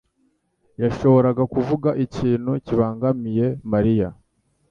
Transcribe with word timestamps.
yashoboraga 0.81 1.43
kuvuga 1.53 1.89
ikintu 2.05 2.51
kibangamiye 2.65 3.45
Mariya. 3.71 4.09